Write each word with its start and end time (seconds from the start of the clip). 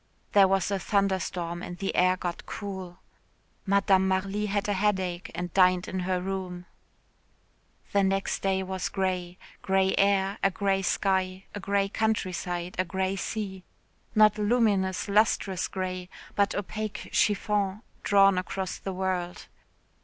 There 0.31 0.47
was 0.47 0.71
a 0.71 0.79
thunderstorm 0.79 1.61
and 1.61 1.77
the 1.77 1.93
air 1.95 2.17
got 2.17 2.47
cool. 2.47 2.97
Madame 3.67 4.07
Marly 4.07 4.47
had 4.47 4.67
a 4.67 4.73
headache 4.73 5.29
and 5.35 5.53
dined 5.53 5.87
in 5.87 5.99
her 5.99 6.19
room. 6.19 6.65
The 7.91 8.01
next 8.01 8.41
day 8.41 8.63
was 8.63 8.89
grey 8.89 9.37
grey 9.61 9.93
air, 9.99 10.39
a 10.41 10.49
grey 10.49 10.81
sky, 10.81 11.43
a 11.53 11.59
grey 11.59 11.87
countryside, 11.87 12.77
a 12.79 12.83
grey 12.83 13.15
sea 13.15 13.63
not 14.15 14.39
luminous, 14.39 15.07
lustrous 15.07 15.67
grey, 15.67 16.09
but 16.33 16.55
opaque 16.55 17.09
chiffon 17.11 17.83
drawn 18.01 18.39
across 18.39 18.79
the 18.79 18.93
world. 18.93 19.45